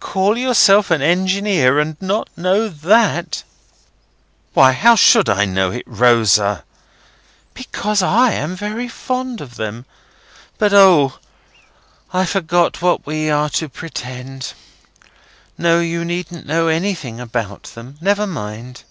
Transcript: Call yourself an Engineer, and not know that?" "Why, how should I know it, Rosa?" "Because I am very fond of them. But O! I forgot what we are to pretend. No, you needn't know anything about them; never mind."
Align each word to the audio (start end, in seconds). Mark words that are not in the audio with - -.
Call 0.00 0.36
yourself 0.36 0.90
an 0.90 1.00
Engineer, 1.00 1.78
and 1.78 1.96
not 2.02 2.28
know 2.36 2.66
that?" 2.66 3.44
"Why, 4.52 4.72
how 4.72 4.96
should 4.96 5.28
I 5.28 5.44
know 5.44 5.70
it, 5.70 5.84
Rosa?" 5.86 6.64
"Because 7.54 8.02
I 8.02 8.32
am 8.32 8.56
very 8.56 8.88
fond 8.88 9.40
of 9.40 9.54
them. 9.54 9.84
But 10.58 10.72
O! 10.72 11.20
I 12.12 12.24
forgot 12.24 12.82
what 12.82 13.06
we 13.06 13.30
are 13.30 13.48
to 13.50 13.68
pretend. 13.68 14.54
No, 15.56 15.78
you 15.78 16.04
needn't 16.04 16.46
know 16.48 16.66
anything 16.66 17.20
about 17.20 17.62
them; 17.76 17.96
never 18.00 18.26
mind." 18.26 18.82